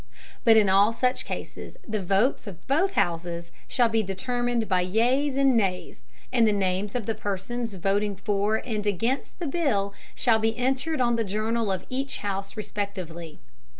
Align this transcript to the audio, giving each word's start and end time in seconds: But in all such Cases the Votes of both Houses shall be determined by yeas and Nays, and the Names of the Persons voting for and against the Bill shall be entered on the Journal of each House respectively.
But 0.43 0.57
in 0.57 0.67
all 0.67 0.93
such 0.93 1.25
Cases 1.25 1.77
the 1.87 2.01
Votes 2.01 2.47
of 2.47 2.65
both 2.65 2.93
Houses 2.93 3.51
shall 3.67 3.87
be 3.87 4.01
determined 4.01 4.67
by 4.67 4.81
yeas 4.81 5.37
and 5.37 5.55
Nays, 5.55 6.01
and 6.33 6.47
the 6.47 6.51
Names 6.51 6.95
of 6.95 7.05
the 7.05 7.13
Persons 7.13 7.75
voting 7.75 8.15
for 8.15 8.55
and 8.55 8.87
against 8.87 9.37
the 9.37 9.45
Bill 9.45 9.93
shall 10.15 10.39
be 10.39 10.57
entered 10.57 11.01
on 11.01 11.17
the 11.17 11.23
Journal 11.23 11.71
of 11.71 11.85
each 11.91 12.17
House 12.17 12.57
respectively. 12.57 13.37